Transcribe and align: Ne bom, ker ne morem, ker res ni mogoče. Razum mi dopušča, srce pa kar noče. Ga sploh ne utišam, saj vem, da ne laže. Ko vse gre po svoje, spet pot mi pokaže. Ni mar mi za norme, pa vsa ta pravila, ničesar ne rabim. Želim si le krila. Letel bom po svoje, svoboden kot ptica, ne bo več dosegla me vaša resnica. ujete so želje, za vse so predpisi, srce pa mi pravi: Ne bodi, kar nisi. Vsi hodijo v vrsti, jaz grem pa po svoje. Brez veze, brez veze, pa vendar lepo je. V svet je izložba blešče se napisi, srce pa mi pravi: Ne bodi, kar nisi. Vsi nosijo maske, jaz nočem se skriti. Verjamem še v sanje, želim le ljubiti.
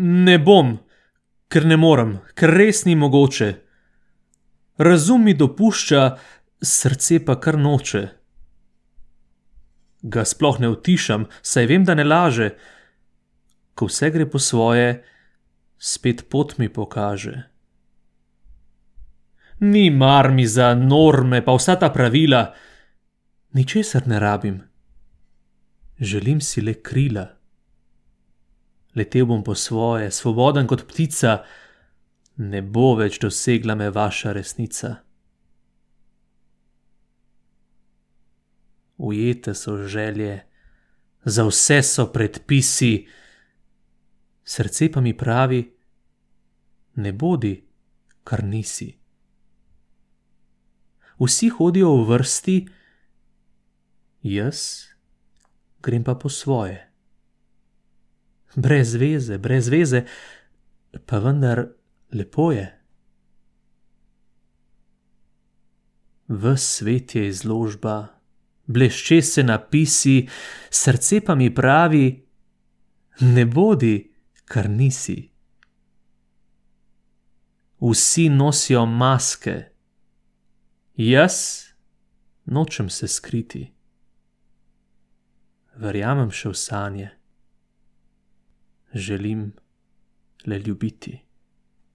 Ne 0.00 0.38
bom, 0.38 0.78
ker 1.52 1.66
ne 1.68 1.76
morem, 1.76 2.14
ker 2.32 2.54
res 2.56 2.86
ni 2.86 2.94
mogoče. 2.96 3.50
Razum 4.80 5.26
mi 5.28 5.34
dopušča, 5.36 6.04
srce 6.64 7.18
pa 7.26 7.36
kar 7.36 7.58
noče. 7.60 8.02
Ga 10.02 10.24
sploh 10.24 10.60
ne 10.62 10.70
utišam, 10.72 11.26
saj 11.42 11.68
vem, 11.68 11.84
da 11.84 11.94
ne 11.94 12.06
laže. 12.08 12.54
Ko 13.76 13.90
vse 13.90 14.08
gre 14.14 14.24
po 14.24 14.40
svoje, 14.40 15.02
spet 15.76 16.24
pot 16.32 16.56
mi 16.56 16.70
pokaže. 16.72 17.34
Ni 19.60 19.90
mar 19.90 20.30
mi 20.32 20.46
za 20.46 20.72
norme, 20.74 21.42
pa 21.44 21.52
vsa 21.52 21.76
ta 21.76 21.90
pravila, 21.92 22.54
ničesar 23.52 24.08
ne 24.08 24.20
rabim. 24.20 24.62
Želim 26.00 26.40
si 26.40 26.64
le 26.64 26.78
krila. 26.80 27.39
Letel 28.94 29.26
bom 29.26 29.44
po 29.44 29.54
svoje, 29.54 30.10
svoboden 30.10 30.66
kot 30.66 30.86
ptica, 30.88 31.44
ne 32.36 32.62
bo 32.62 32.94
več 32.98 33.20
dosegla 33.22 33.74
me 33.74 33.90
vaša 33.90 34.32
resnica. 34.32 34.96
ujete 39.00 39.54
so 39.54 39.76
želje, 39.76 40.44
za 41.24 41.44
vse 41.44 41.82
so 41.82 42.06
predpisi, 42.12 43.08
srce 44.44 44.92
pa 44.92 45.00
mi 45.00 45.16
pravi: 45.16 45.76
Ne 46.94 47.12
bodi, 47.12 47.64
kar 48.24 48.44
nisi. 48.44 48.98
Vsi 51.18 51.48
hodijo 51.48 51.94
v 51.96 52.08
vrsti, 52.08 52.68
jaz 54.22 54.84
grem 55.82 56.04
pa 56.04 56.14
po 56.14 56.28
svoje. 56.28 56.89
Brez 58.56 58.94
veze, 58.94 59.38
brez 59.38 59.68
veze, 59.68 60.04
pa 61.06 61.18
vendar 61.18 61.68
lepo 62.12 62.52
je. 62.52 62.66
V 66.28 66.56
svet 66.56 67.14
je 67.14 67.28
izložba 67.28 68.20
blešče 68.70 69.22
se 69.22 69.42
napisi, 69.42 70.28
srce 70.70 71.20
pa 71.20 71.34
mi 71.34 71.54
pravi: 71.54 72.26
Ne 73.20 73.44
bodi, 73.46 74.12
kar 74.44 74.70
nisi. 74.70 75.30
Vsi 77.80 78.28
nosijo 78.28 78.86
maske, 78.86 79.64
jaz 80.96 81.34
nočem 82.44 82.90
se 82.90 83.08
skriti. 83.08 83.72
Verjamem 85.76 86.30
še 86.30 86.48
v 86.48 86.58
sanje, 86.60 87.08
želim 88.94 89.52
le 90.44 90.58
ljubiti. 90.58 91.18